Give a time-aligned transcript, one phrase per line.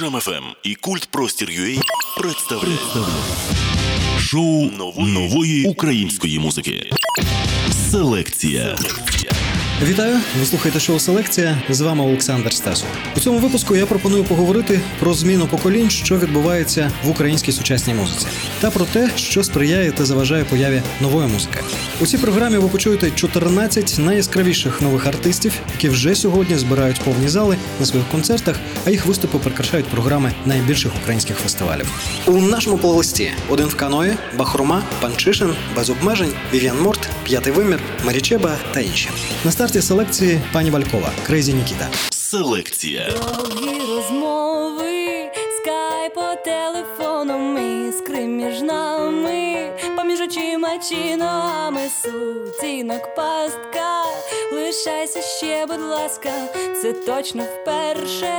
[0.00, 1.80] Jam FM і Культ Простір UA
[2.16, 2.80] представляють
[4.18, 6.90] шоу нової української музики.
[7.90, 8.76] Селекція.
[9.88, 10.16] Вітаю!
[10.40, 11.62] Ви слухаєте шоу Селекція.
[11.68, 12.88] З вами Олександр Стасов.
[13.16, 18.26] У цьому випуску я пропоную поговорити про зміну поколінь, що відбувається в українській сучасній музиці,
[18.60, 21.58] та про те, що сприяє та заважає появі нової музики.
[22.00, 27.56] У цій програмі ви почуєте 14 найяскравіших нових артистів, які вже сьогодні збирають повні зали
[27.80, 28.56] на своїх концертах,
[28.86, 31.92] а їх виступи прикрашають програми найбільших українських фестивалів.
[32.26, 38.56] У нашому плейлисті один в каної, Бахрома, Панчишин, без обмежень, Вів'ян Морт, П'ятий вимір, Марічеба
[38.72, 39.08] та інші.
[39.44, 41.88] На старті селекції пані Валькова, Крейзі Нікіта.
[42.10, 43.10] Селекція.
[43.10, 45.30] Довгі розмови,
[45.60, 54.04] скайп по телефоном, іскри між нами, поміж очима чи ногами сутінок пастка.
[54.52, 56.30] Лишайся ще, будь ласка,
[56.82, 58.34] це точно вперше.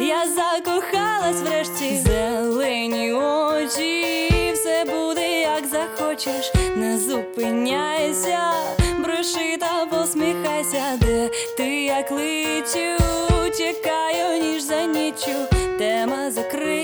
[0.00, 5.21] Я закохалась врешті, зелені очі, все буде
[5.56, 8.38] як захочеш, не зупиняйся,
[8.98, 13.04] броши та посміхайся, де ти як личу,
[13.58, 15.46] чекаю, ніж за нічю,
[15.78, 16.81] тема закрита,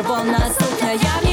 [0.00, 1.29] червона сукня, я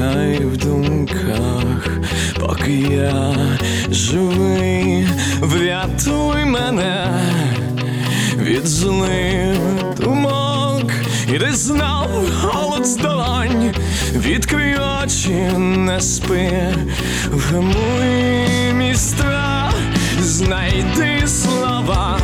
[0.00, 1.88] відшукай в думках,
[2.40, 3.34] поки я
[3.90, 5.06] живий,
[5.40, 7.06] врятуй мене
[8.36, 9.58] від злих
[10.00, 10.92] думок,
[11.34, 12.08] і ти знав
[12.42, 13.74] голод з долонь,
[14.16, 16.50] відкрий очі, не спи,
[17.30, 19.74] вгамуй мій страх,
[20.20, 22.18] знайди слова.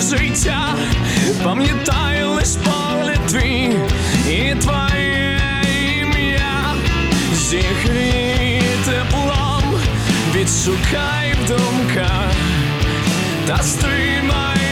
[0.00, 0.74] Життя,
[1.44, 3.70] пам'ятаю лиш погляд твій
[4.28, 5.40] і твоє
[6.00, 6.74] ім'я,
[7.34, 9.80] зігрій теплом,
[10.34, 12.32] відшукай в думках
[13.46, 14.63] та стримай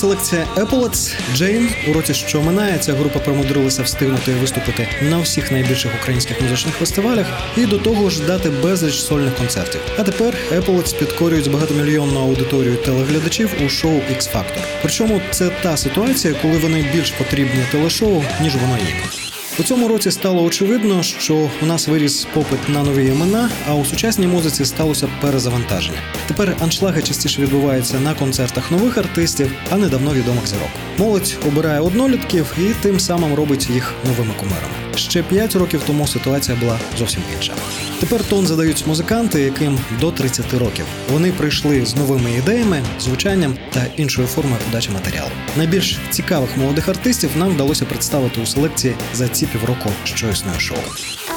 [0.00, 5.92] селекція Еполец Джейн у році, що минає, ця група примудрилася встигнути виступити на всіх найбільших
[6.00, 7.26] українських музичних фестивалях
[7.56, 9.80] і до того ж дати безліч сольних концертів.
[9.98, 14.62] А тепер Еполец підкорюють багатомільйонну аудиторію телеглядачів у шоу X Factor.
[14.82, 19.19] Причому це та ситуація, коли вони більш потрібні телешоу, ніж воно їм.
[19.60, 23.84] У цьому році стало очевидно, що у нас виріс попит на нові імена, а у
[23.84, 25.98] сучасній музиці сталося перезавантаження.
[26.26, 30.68] Тепер аншлаги частіше відбуваються на концертах нових артистів, а не давно відомих зірок.
[30.98, 34.74] Молодь обирає однолітків і тим самим робить їх новими кумирами.
[34.94, 37.52] Ще 5 років тому ситуація була зовсім інша.
[38.00, 40.84] Тепер тон задають музиканти, яким до 30 років.
[41.12, 45.30] Вони прийшли з новими ідеями, звучанням та іншою формою подачі матеріалу.
[45.56, 50.78] Найбільш цікавих молодих артистів нам вдалося представити у селекції за ці півроку, що існує шоу.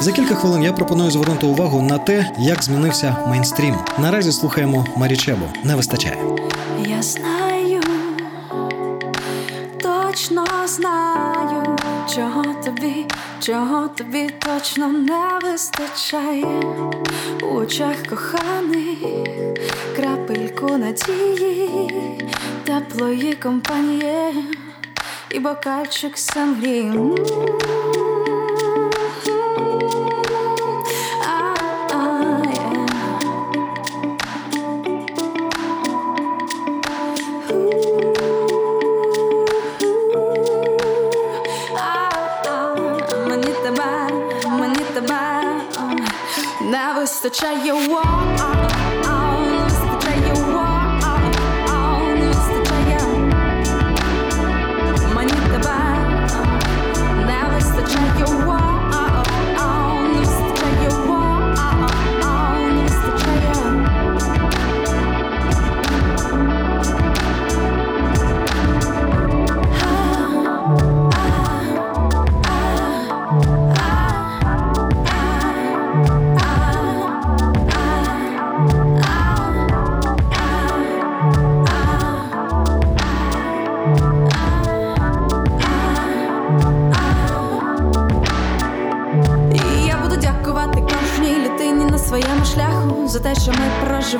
[0.00, 3.76] За кілька хвилин я пропоную звернути увагу на те, як змінився мейнстрім.
[3.98, 5.46] Наразі слухаємо Марічебу.
[5.64, 6.16] Не вистачає.
[6.88, 7.80] Я знаю,
[9.82, 11.76] точно знаю,
[12.14, 13.06] чого тобі,
[13.46, 16.62] чого тобі точно не вистачає
[17.42, 18.98] у очах коханих,
[19.96, 21.90] крапельку надії,
[22.64, 24.44] теплої компанії
[25.30, 26.90] і бокальчик сангрі.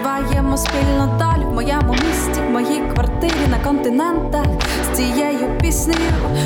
[0.04, 4.46] Ми проживаємо спільно долю в моєму місті, в моїй квартирі на континентах
[4.84, 5.98] з цією піснею.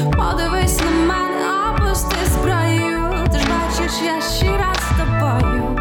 [0.05, 3.27] Подивись на мене, опусти зброю.
[3.33, 5.78] Ти ж бачиш, я щира з тобою.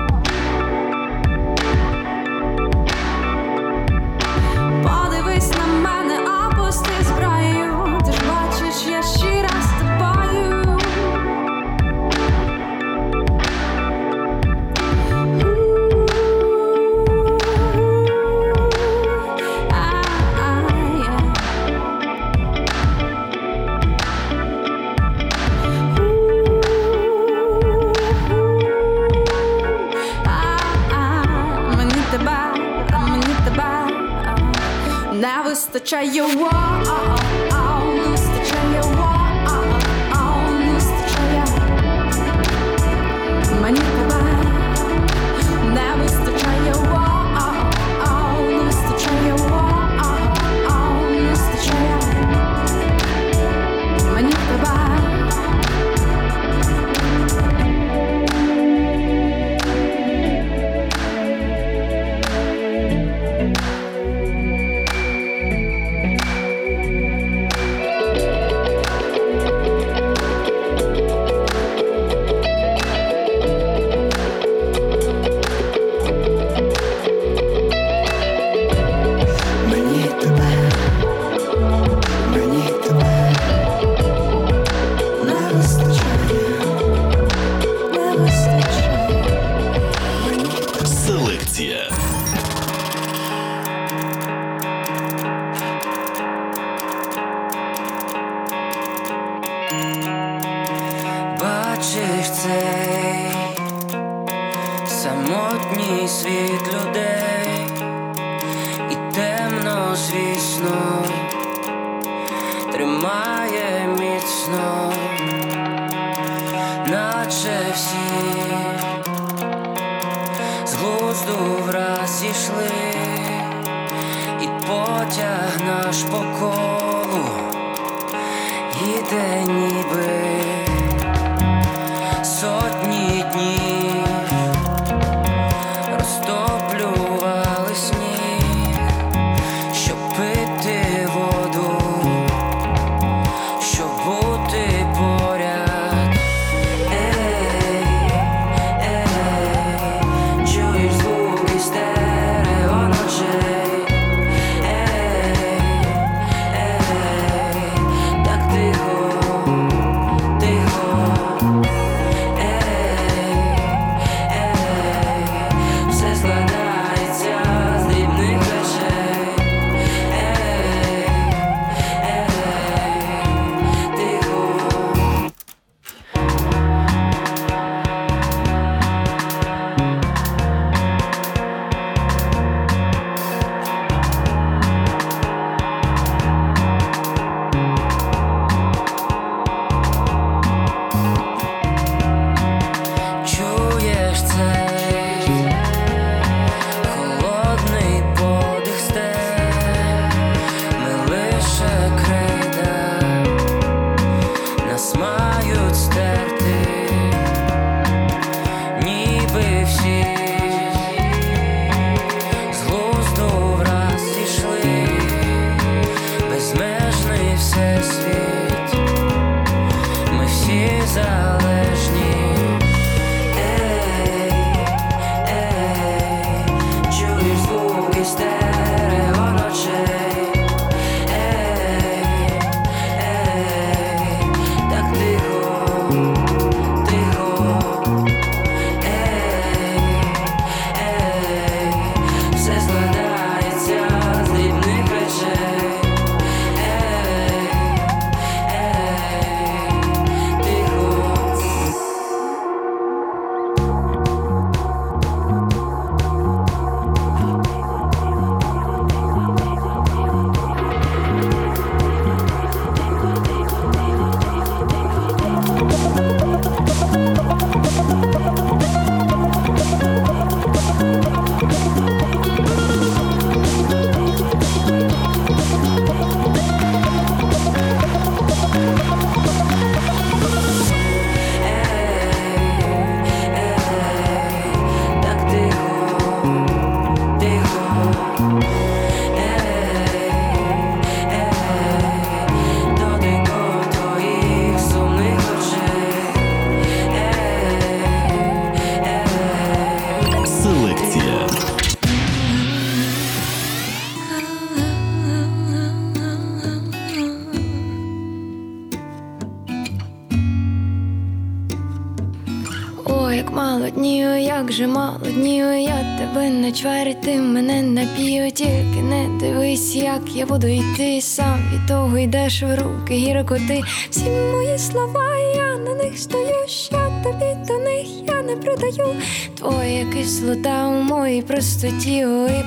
[320.27, 323.61] Буду йти сам від того йдеш в руки гіркоти.
[323.89, 328.95] Всі мої слова, я на них стою, що тобі до них я не продаю.
[329.37, 332.43] Твоя кислота у моїй простоті ой,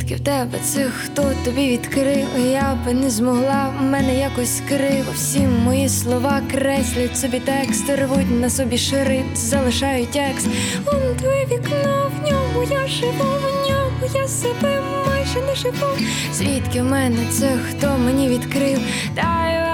[0.00, 2.26] Звідки в тебе цих, хто тобі відкрив?
[2.52, 5.12] Я би не змогла, в мене якось криво.
[5.14, 10.48] Всі мої слова креслять собі текст, рвуть на собі шрифт, залишають текст.
[10.86, 15.86] Он твоє вікно, в ньому я живу, в ньому я себе майже не живу.
[16.34, 18.78] Звідки в мене це хто мені відкрив?
[19.14, 19.69] Дай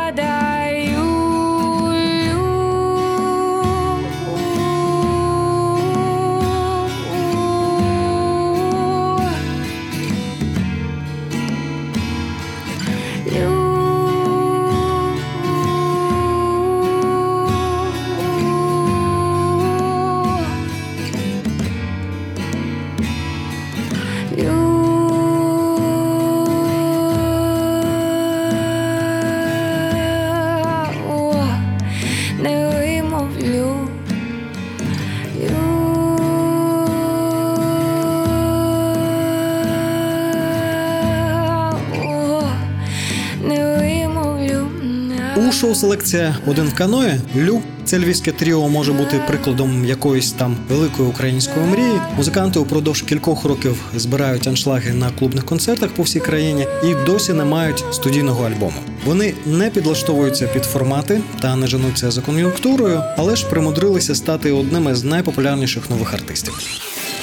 [45.76, 47.62] селекція один в каної Лю.
[47.84, 52.00] Це львівське тріо може бути прикладом якоїсь там великої української мрії.
[52.16, 57.44] Музиканти упродовж кількох років збирають аншлаги на клубних концертах по всій країні і досі не
[57.44, 58.76] мають студійного альбому.
[59.04, 64.94] Вони не підлаштовуються під формати та не женуться за кон'юнктурою, але ж примудрилися стати одними
[64.94, 66.58] з найпопулярніших нових артистів.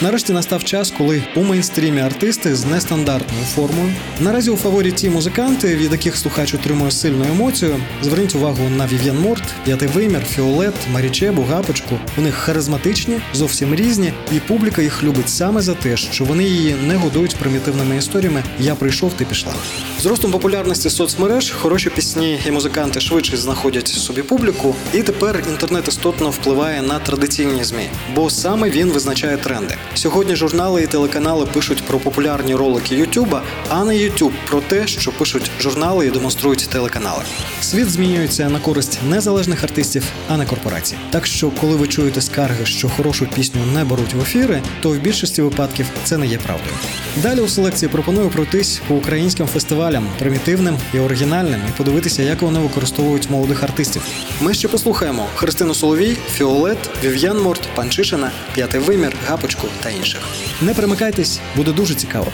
[0.01, 3.93] Нарешті настав час, коли у мейнстрімі артисти з нестандартною формою.
[4.19, 7.75] Наразі у фаворі ті музиканти, від яких слухач отримує сильну емоцію.
[8.01, 11.99] Зверніть увагу на Вів'ян Морт, П'ятий вимір, Фіолет, Марічебу, Гапочку.
[12.17, 16.95] Них харизматичні, зовсім різні, і публіка їх любить саме за те, що вони її не
[16.95, 19.53] годують примітивними історіями Я прийшов, ти пішла.
[20.03, 25.87] З ростом популярності соцмереж хороші пісні і музиканти швидше знаходять собі публіку, і тепер інтернет
[25.87, 29.75] істотно впливає на традиційні змі, бо саме він визначає тренди.
[29.93, 35.11] Сьогодні журнали і телеканали пишуть про популярні ролики Ютуба, а не Ютуб про те, що
[35.11, 37.21] пишуть журнали і демонструють телеканали.
[37.61, 40.95] Світ змінюється на користь незалежних артистів, а не корпорацій.
[41.09, 44.97] Так що, коли ви чуєте скарги, що хорошу пісню не беруть в ефіри, то в
[44.97, 46.75] більшості випадків це не є правдою.
[47.15, 52.59] Далі у селекції пропоную пройтись по українським фестивалям, примітивним і оригінальним, і подивитися, як вони
[52.59, 54.01] використовують молодих артистів.
[54.41, 60.21] Ми ще послухаємо Христину Соловій, Фіолет, Вів'ян Морт, Панчишина, П'ятий вимір, Гапочку та інших.
[60.61, 62.31] Не перемикайтесь, буде дуже цікаво.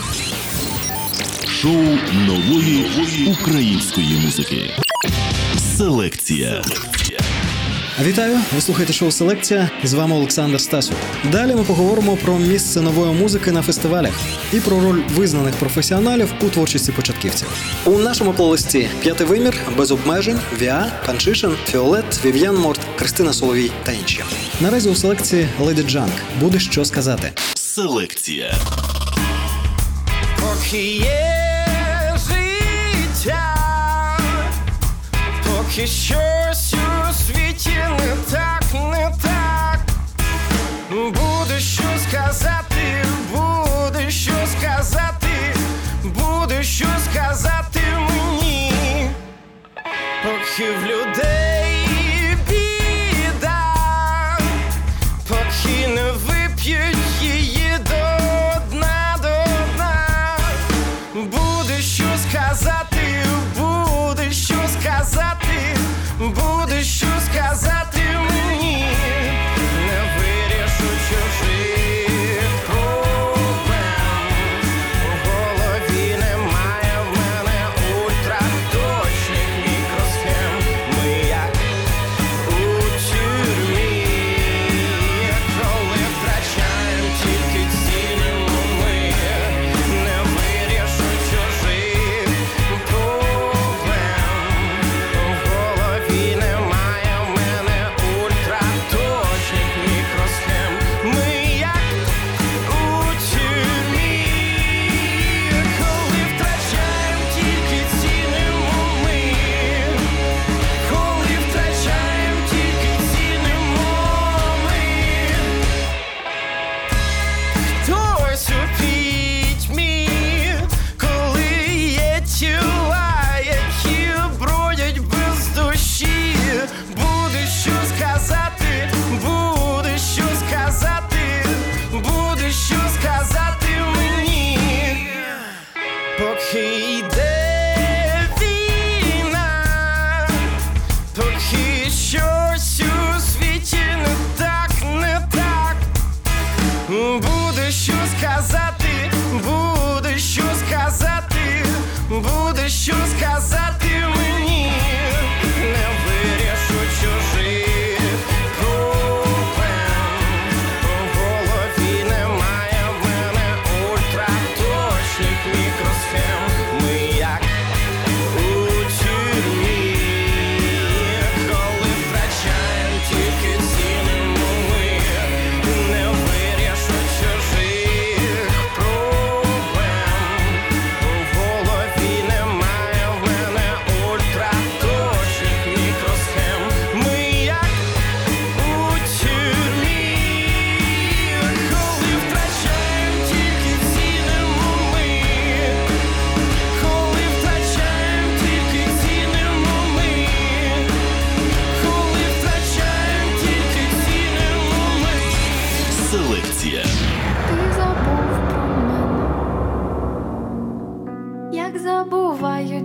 [1.62, 1.86] Шоу
[2.28, 2.86] нової
[3.42, 4.72] української музики.
[5.78, 6.64] Селекція.
[8.04, 8.38] Вітаю!
[8.56, 9.70] Ви слухаєте шоу Селекція.
[9.84, 10.96] З вами Олександр Стасов.
[11.32, 14.14] Далі ми поговоримо про місце нової музики на фестивалях
[14.54, 17.48] і про роль визнаних професіоналів у творчості початківців.
[17.86, 23.92] У нашому плейлисті п'ятий вимір, без обмежень, Віа, Панчишин, Фіолет, Вів'ян Морт, Кристина Соловій та
[23.92, 24.24] інші.
[24.62, 27.32] Наразі у селекції Леді Джанк буде що сказати.
[27.54, 28.56] Селекція.
[30.40, 31.36] Поки є
[32.16, 33.59] життя,
[35.70, 39.80] поки щось у світі не так, не так,
[40.90, 45.56] буде що сказати, буде що сказати,
[46.04, 49.12] буде що сказати мені,
[50.24, 53.76] поки в людей біда,
[55.28, 56.99] поки не вип'ють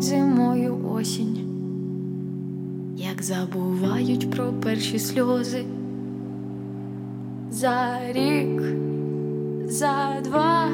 [0.05, 1.38] зимою осінь.
[2.97, 5.64] як забувають про перші сльози.
[7.51, 8.62] За рік,
[9.67, 10.69] за два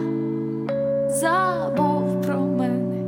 [1.09, 3.05] забув про мене.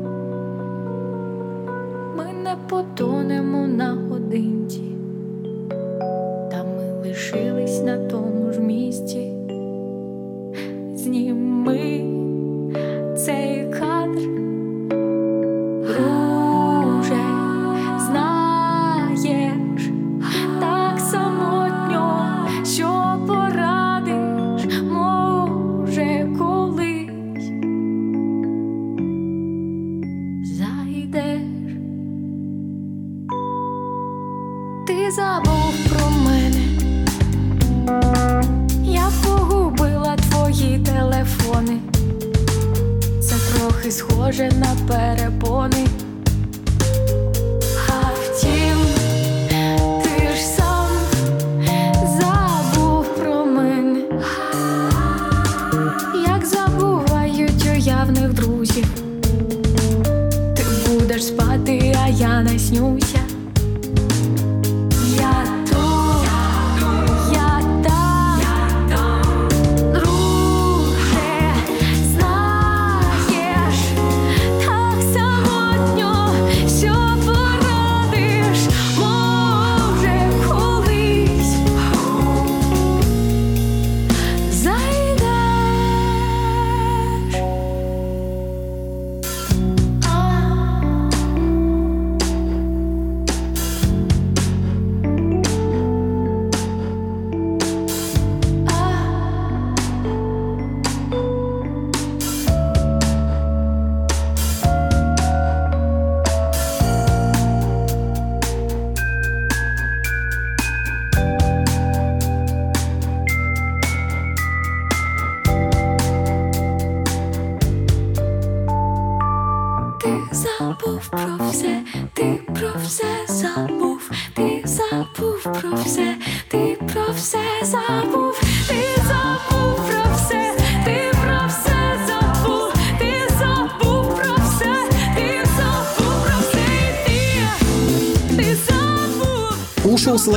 [2.17, 3.97] Ми не потонемо на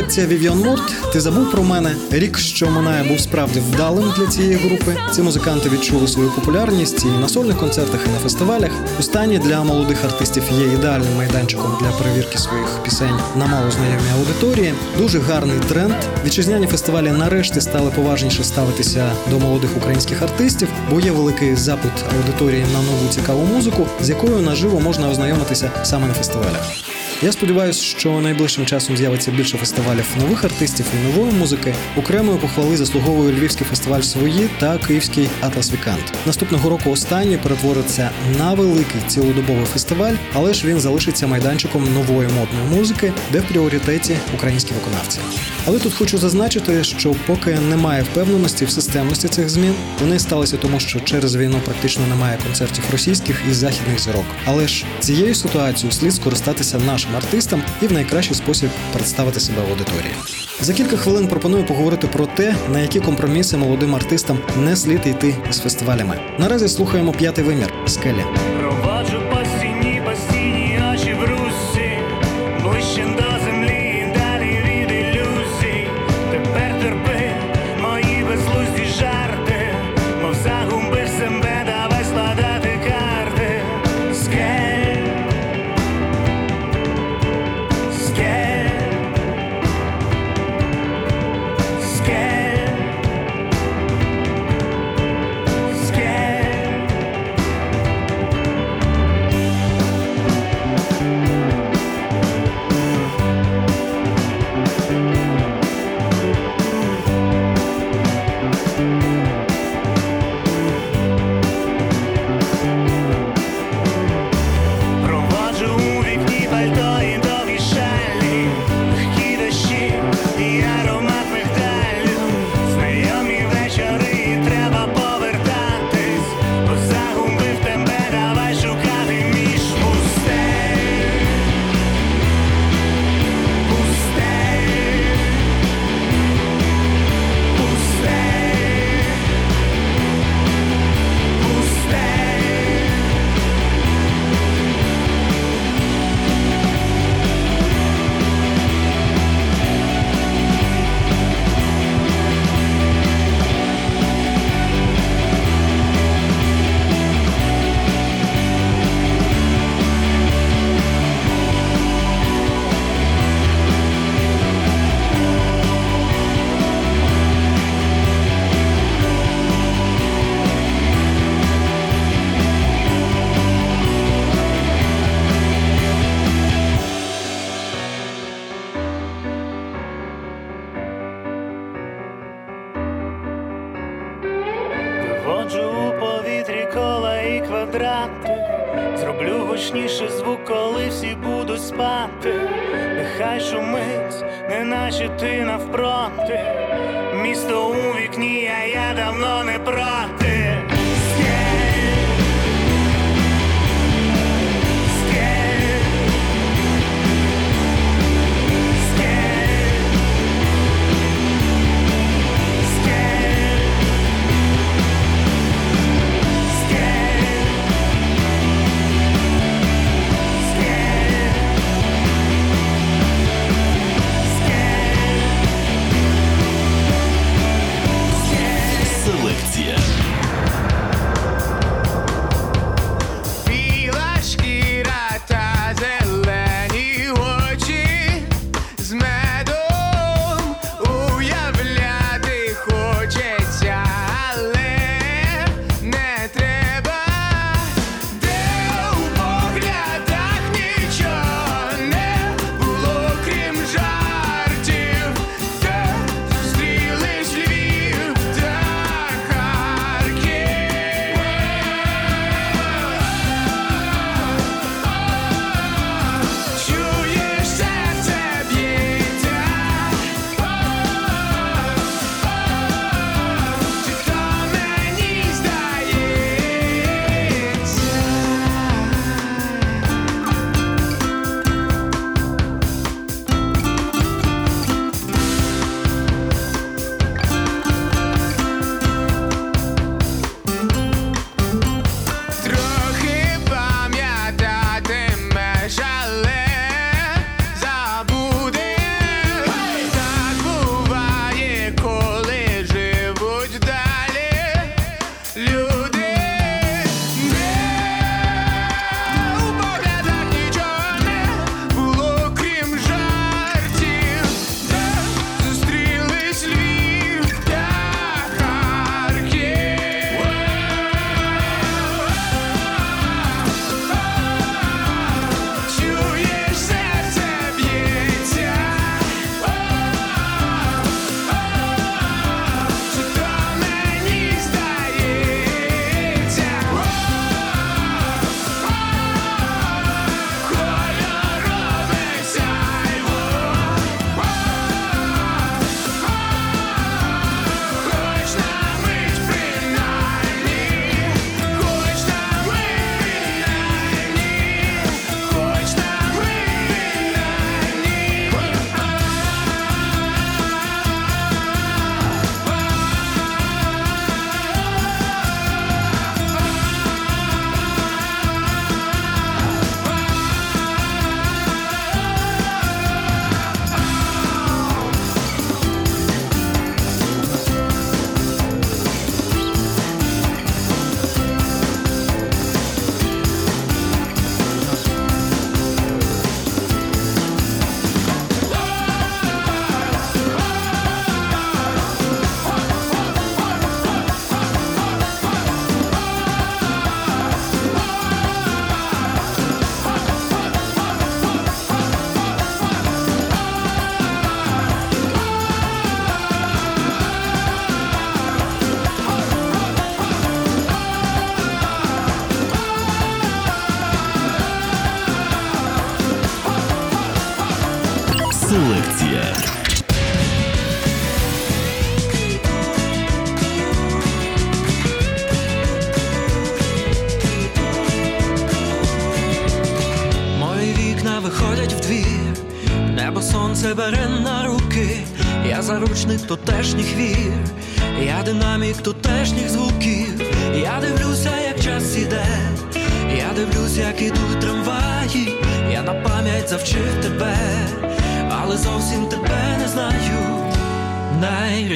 [0.06, 1.96] Селекція Вівіон Морт ти забув про мене.
[2.12, 4.98] Рік, що минає, був справді вдалим для цієї групи.
[5.12, 8.72] Ці музиканти відчули свою популярність і на сольних концертах, і на фестивалях.
[9.00, 14.74] Останні для молодих артистів є ідеальним майданчиком для перевірки своїх пісень на малознайомій аудиторії.
[14.98, 15.96] Дуже гарний тренд.
[16.26, 22.65] Вітчизняні фестивалі нарешті стали поважніше ставитися до молодих українських артистів, бо є великий запит аудиторії
[22.74, 26.85] на нову цікаву музику, з якою наживо можна ознайомитися саме на фестивалях.
[27.21, 31.75] Я сподіваюся, що найближчим часом з'явиться більше фестивалів нових артистів і нової музики.
[31.97, 36.13] Окремої похвали заслуговує Львівський фестиваль свої та Київський Атлас Вікант.
[36.25, 42.65] Наступного року останній перетвориться на великий цілодобовий фестиваль, але ж він залишиться майданчиком нової модної
[42.78, 45.19] музики, де в пріоритеті українські виконавці.
[45.67, 50.80] Але тут хочу зазначити, що поки немає впевненості в системності цих змін, вони сталися тому,
[50.80, 54.25] що через війну практично немає концертів російських і західних зірок.
[54.45, 60.13] Але ж цією ситуацією слід скористатися нашим артистам і в найкращий спосіб представити себе аудиторії.
[60.62, 65.36] За кілька хвилин пропоную поговорити про те, на які компроміси молодим артистам не слід йти
[65.52, 66.20] з фестивалями.
[66.39, 68.24] Наразі слухаємо п'ятий вимір скелі.
[68.60, 69.22] Проваджу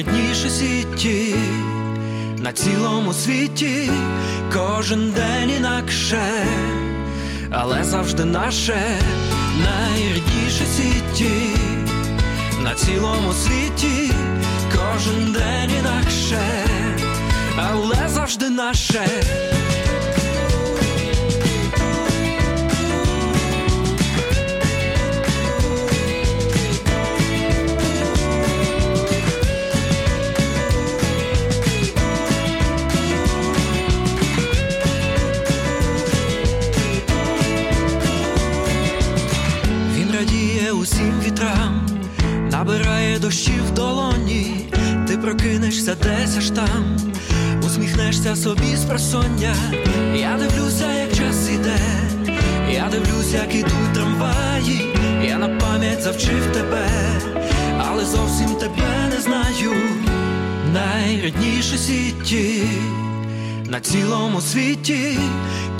[0.00, 1.34] найрідніші сіті
[2.38, 3.90] на цілому світі,
[4.54, 6.22] кожен день інакше,
[7.50, 8.78] але завжди наше.
[9.58, 11.30] Найрідніші сіті,
[12.62, 14.12] на цілому світі,
[14.72, 16.40] кожен день інакше,
[17.56, 19.06] але завжди наше.
[49.10, 49.54] Просоння.
[50.14, 51.78] Я дивлюся, як час іде,
[52.72, 56.86] я дивлюся, як ідуть трамваї, я на пам'ять завчив тебе,
[57.78, 59.72] але зовсім тебе не знаю.
[60.72, 62.62] Найрідніше сіті
[63.64, 65.18] на цілому світі,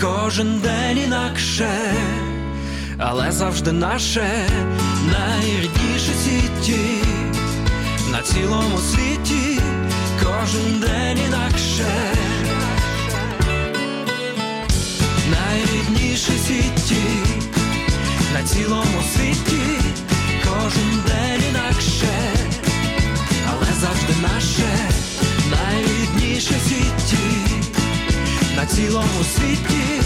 [0.01, 1.69] кожен день інакше,
[2.99, 4.29] але завжди наше.
[5.13, 6.81] Найрідніше сіті
[8.13, 9.61] на цілому світі,
[10.23, 11.85] кожен день інакше,
[16.21, 17.03] найрідніше сіті
[18.35, 19.63] на цілому світі,
[20.45, 22.09] кожен день інакше,
[23.51, 24.69] але завжди наше
[25.51, 27.17] найрідніше сітті,
[28.57, 30.03] на цілому світі,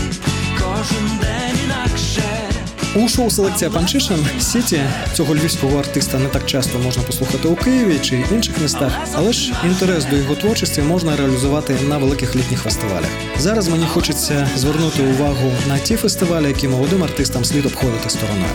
[0.58, 2.63] кожен день інакше.
[2.96, 4.80] У шоу Селекція Панчишин Сіті
[5.12, 9.52] цього львівського артиста не так часто можна послухати у Києві чи інших містах, але ж
[9.64, 13.10] інтерес до його творчості можна реалізувати на великих літніх фестивалях.
[13.38, 18.52] Зараз мені хочеться звернути увагу на ті фестивалі, які молодим артистам слід обходити стороною.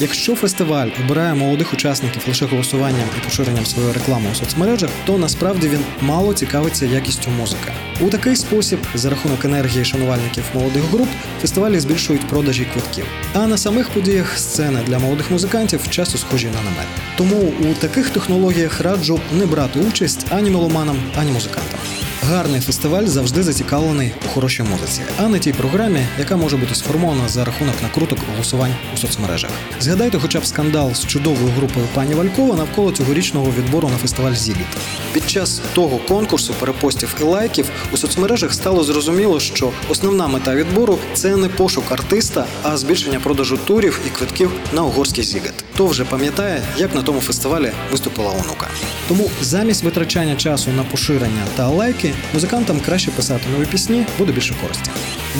[0.00, 5.68] Якщо фестиваль обирає молодих учасників лише голосуванням і поширенням своєї реклами у соцмережах, то насправді
[5.68, 7.72] він мало цікавиться якістю музики.
[8.00, 11.08] У такий спосіб, за рахунок енергії шанувальників молодих груп,
[11.40, 13.04] фестивалі збільшують продажі квитків.
[13.34, 16.86] А на самих подіях сцени для молодих музикантів часто схожі на намет.
[17.16, 21.80] Тому у таких технологіях раджу не брати участь ані меломанам, ані музикантам.
[22.24, 27.28] Гарний фестиваль завжди зацікавлений у хорошій музиці, а не тій програмі, яка може бути сформована
[27.28, 29.50] за рахунок накруток голосувань у соцмережах.
[29.80, 34.66] Згадайте хоча б скандал з чудовою групою пані Валькова навколо цьогорічного відбору на фестиваль Зігіт.
[35.12, 40.98] Під час того конкурсу перепостів і лайків у соцмережах стало зрозуміло, що основна мета відбору
[41.14, 45.61] це не пошук артиста, а збільшення продажу турів і квитків на угорський Зігет.
[45.74, 48.68] Хто вже пам'ятає, як на тому фестивалі виступила онука.
[49.08, 54.54] Тому замість витрачання часу на поширення та лайки, музикантам краще писати нові пісні, буде більше
[54.62, 54.90] користі.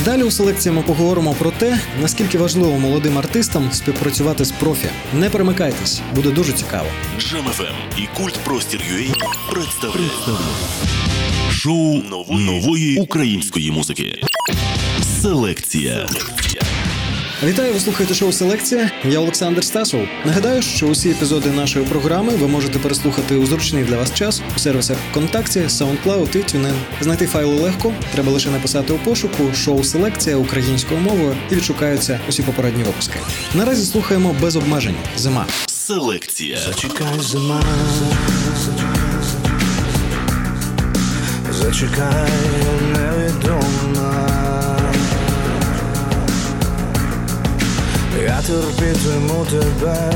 [0.05, 4.89] Далі у селекції ми поговоримо про те, наскільки важливо молодим артистам співпрацювати з профі.
[5.15, 6.89] Не перемикайтесь, буде дуже цікаво.
[7.19, 7.45] Джем
[7.99, 9.15] і культ Простір UA
[9.51, 10.13] представляють
[11.51, 14.21] шоу нової української музики.
[15.23, 16.09] Селекція.
[17.45, 18.91] Вітаю, ви слухаєте шоу Селекція.
[19.05, 20.09] Я Олександр Стасов.
[20.25, 24.59] Нагадаю, що усі епізоди нашої програми ви можете переслухати у зручний для вас час у
[24.59, 26.75] сервісах ВКонтакті, SoundCloud і TuneIn.
[27.01, 32.43] Знайти файли легко, треба лише написати у пошуку шоу Селекція українською мовою і відшукаються усі
[32.43, 33.19] попередні випуски.
[33.55, 34.97] Наразі слухаємо без обмежень.
[35.17, 35.47] Зима.
[35.67, 36.59] Селекція.
[36.67, 37.63] Зачекай зима.
[41.51, 42.29] Зачекай
[42.93, 43.62] невідома.
[48.21, 50.13] Я терпітиму тебе,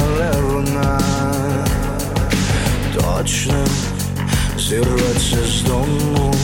[0.00, 1.00] але вона
[2.94, 3.64] точно
[4.58, 6.34] зірветься з дому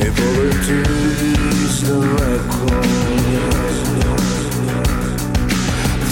[0.00, 1.32] і полетить
[1.86, 2.84] далеко.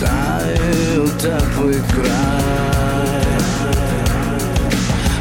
[0.01, 3.25] Та й теплий край.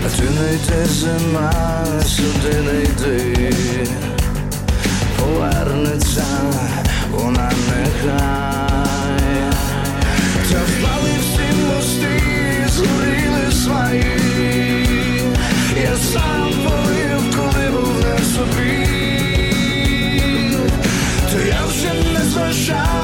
[0.06, 1.52] А ти не йди зима,
[2.06, 3.48] сюди не йди,
[5.20, 6.26] повернеться
[7.12, 9.20] вона нехай.
[10.52, 12.22] Та впали всі мости,
[12.70, 14.20] згоріли свої.
[15.84, 18.88] Я сам полив, коли був не собі.
[21.32, 22.99] То я вже не зважаю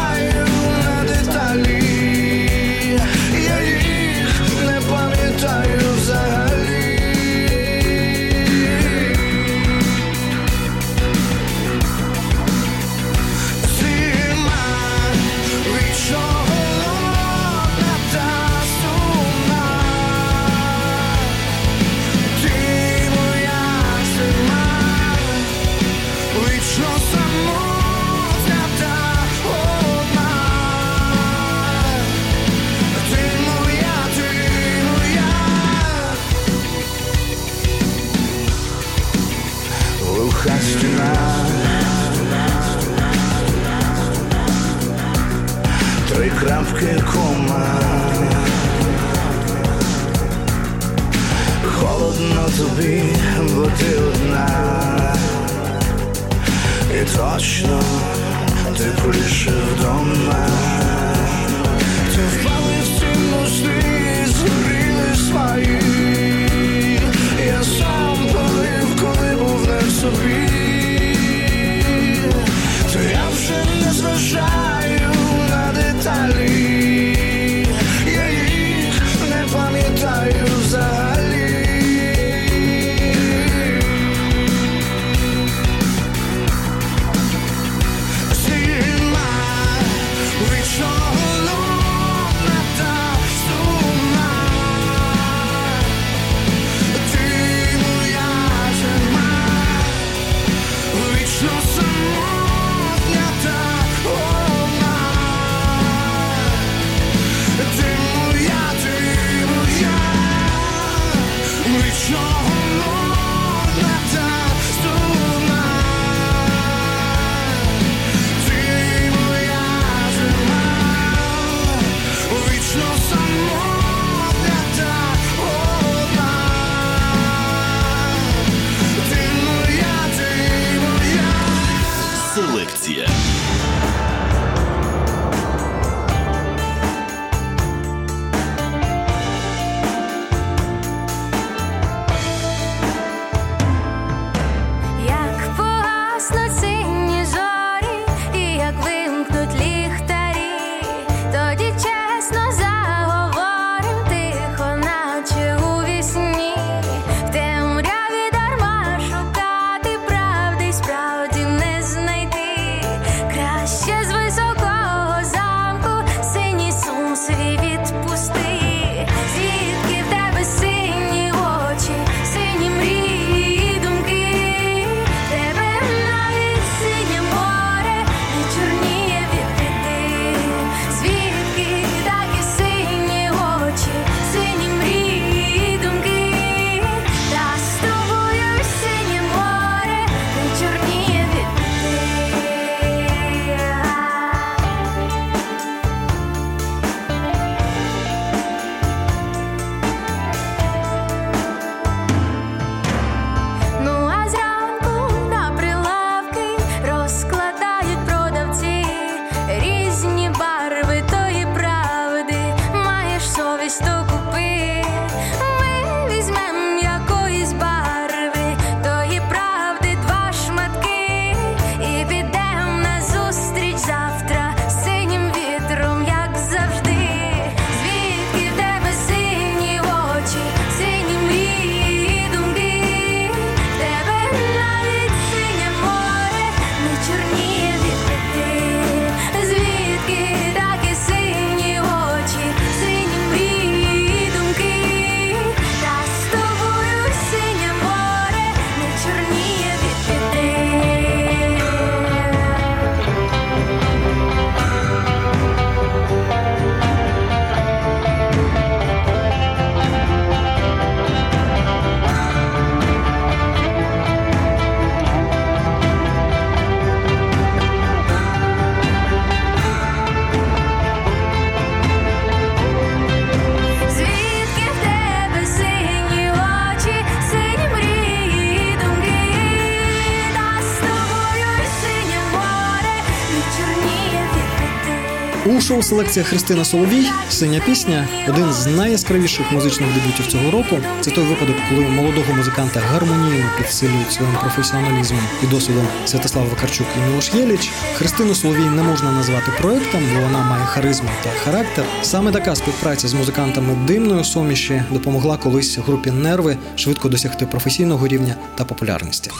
[285.83, 290.77] селекція Христина Соловій синя пісня один з найяскравіших музичних дебютів цього року.
[291.01, 297.09] Це той випадок, коли молодого музиканта гармонійно підсилюють своїм професіоналізмом і досвідом Святослав Вакарчук і
[297.09, 297.71] Мілош Єліч.
[297.95, 301.85] Христину Соловій не можна назвати проектом, бо вона має харизму та характер.
[302.03, 308.35] Саме така співпраця з музикантами димної суміші допомогла колись групі нерви швидко досягти професійного рівня
[308.57, 309.31] та популярності.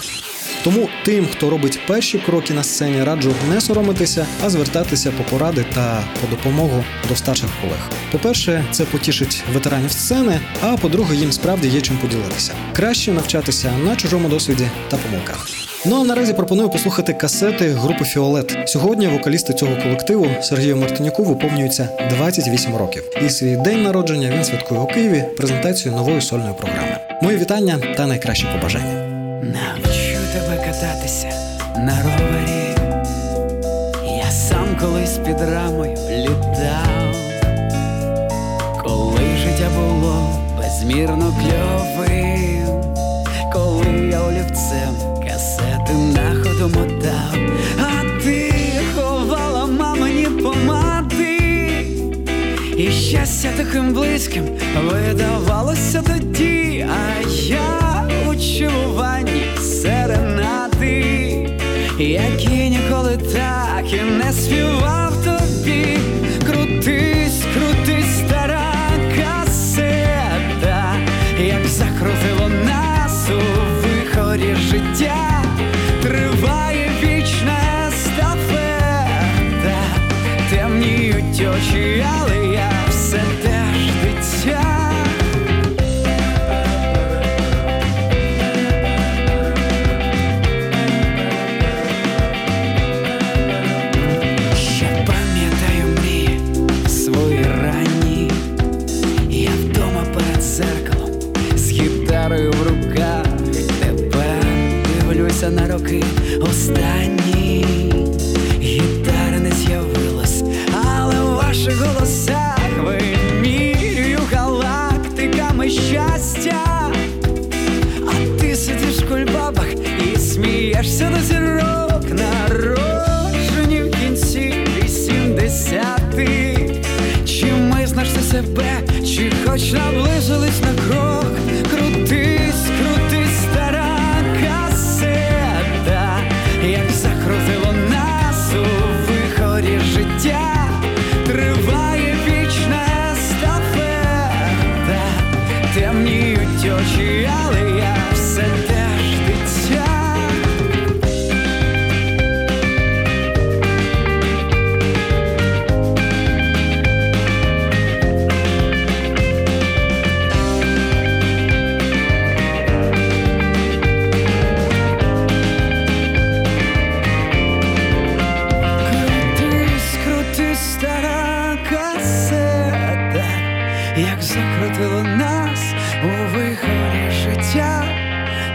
[0.66, 5.66] Тому тим, хто робить перші кроки на сцені, раджу не соромитися, а звертатися по поради
[5.74, 7.90] та по допомогу до старших колег.
[8.12, 12.54] По-перше, це потішить ветеранів сцени, а по-друге, їм справді є чим поділитися.
[12.74, 15.48] Краще навчатися на чужому досвіді та помилках.
[15.86, 18.58] Ну а наразі пропоную послухати касети групи Фіолет.
[18.66, 23.04] Сьогодні вокалісти цього колективу Сергію Мартинюку виповнюється 28 років.
[23.26, 26.98] І свій день народження він святкує у Києві презентацію нової сольної програми.
[27.22, 28.94] Мої вітання та найкращі побажання.
[29.44, 31.30] Навчу тебе кататися
[31.78, 32.55] на ровері.
[34.86, 37.16] Колись під рамою літав,
[38.84, 42.84] коли життя було безмірно кльовим,
[43.54, 44.96] коли я олівцем
[45.28, 47.36] касети на ходу мотав,
[47.80, 48.54] а ти
[48.96, 51.38] ховала мамині помади,
[52.78, 54.46] і щастя таким близьким
[54.92, 61.15] видавалося тоді, а я у чуванні серенади,
[62.00, 65.05] які ніколи так і не співав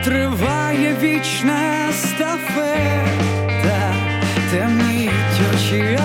[0.05, 3.15] триває вічна стафета,
[4.51, 5.99] темніють очі,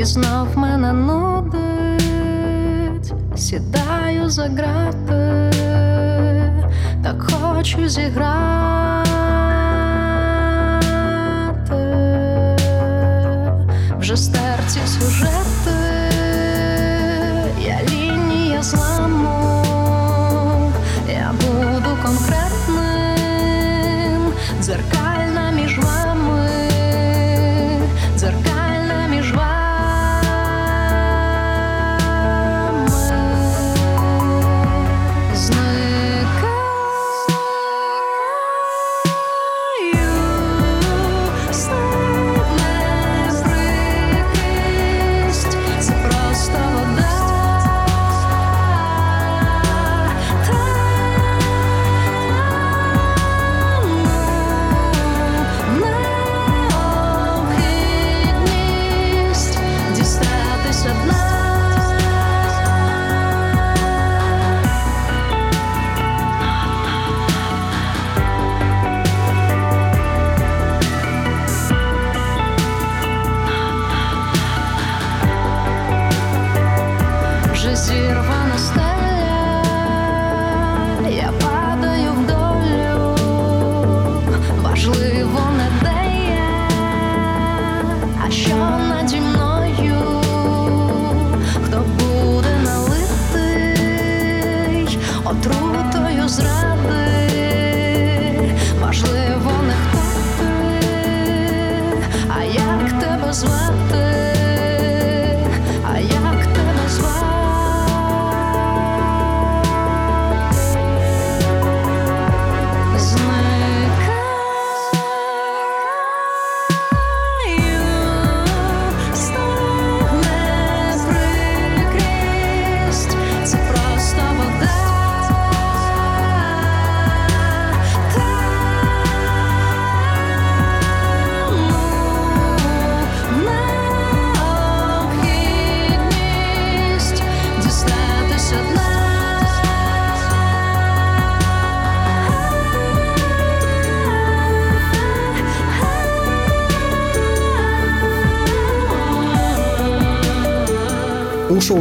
[0.00, 1.62] і знов мене нудить,
[3.36, 5.50] сідаю за грати,
[7.02, 8.69] так хочу зіграти.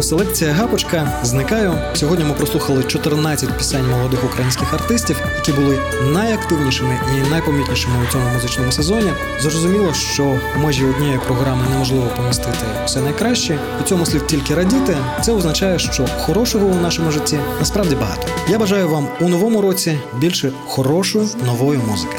[0.10, 1.74] Селекція Гапочка зникаю.
[1.94, 5.80] Сьогодні ми прослухали 14 пісень молодих українських артистів, які були
[6.14, 9.12] найактивнішими і найпомітнішими у цьому музичному сезоні.
[9.40, 13.60] Зрозуміло, що в межі однієї програми неможливо помістити все найкраще.
[13.82, 14.98] У цьому слід тільки радіти.
[15.22, 18.28] Це означає, що хорошого у нашому житті насправді багато.
[18.48, 22.18] Я бажаю вам у новому році більше хорошої нової музики.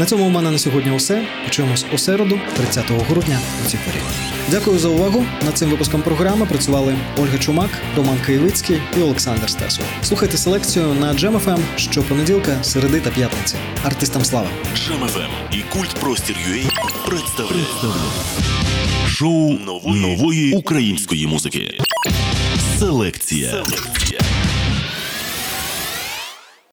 [0.00, 1.26] На цьому у мене на сьогодні усе.
[1.44, 4.35] Почуємось у середу, 30 грудня у цій порі.
[4.50, 5.26] Дякую за увагу.
[5.44, 9.84] Над цим випуском програми працювали Ольга Чумак, Роман Києвицький і Олександр Стасов.
[10.02, 13.56] Слухайте селекцію на Jam.FM щопонеділка, середи та п'ятниці.
[13.84, 14.48] Артистам слава!
[14.74, 16.70] Jam FM і культ простір UA
[17.06, 17.68] представляють
[19.08, 21.78] шоу нової української музики.
[22.78, 23.50] Селекція.
[23.50, 24.20] Селекція.